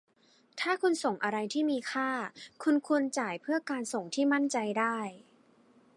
[0.59, 2.09] ถ้าคุณส่งอะไรที่มีค่า
[2.63, 4.97] คุณควรจ่ายเพื่อการส่งที่มั่นใจได้